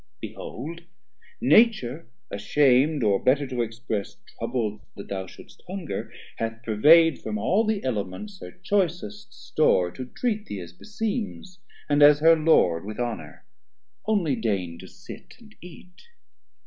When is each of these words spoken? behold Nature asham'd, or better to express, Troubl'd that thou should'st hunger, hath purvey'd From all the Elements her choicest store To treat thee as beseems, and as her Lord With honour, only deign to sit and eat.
behold 0.19 0.81
Nature 1.41 2.07
asham'd, 2.33 3.03
or 3.03 3.23
better 3.23 3.45
to 3.45 3.61
express, 3.61 4.17
Troubl'd 4.25 4.81
that 4.95 5.09
thou 5.09 5.27
should'st 5.27 5.61
hunger, 5.69 6.11
hath 6.37 6.63
purvey'd 6.63 7.19
From 7.21 7.37
all 7.37 7.63
the 7.63 7.83
Elements 7.83 8.39
her 8.41 8.49
choicest 8.49 9.31
store 9.31 9.91
To 9.91 10.07
treat 10.07 10.47
thee 10.47 10.59
as 10.59 10.73
beseems, 10.73 11.59
and 11.87 12.01
as 12.01 12.17
her 12.17 12.35
Lord 12.35 12.83
With 12.83 12.99
honour, 12.99 13.45
only 14.07 14.35
deign 14.35 14.79
to 14.79 14.87
sit 14.87 15.35
and 15.39 15.53
eat. 15.61 16.01